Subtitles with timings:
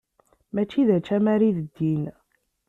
[0.53, 2.03] Mačči d ačamar i d ddin.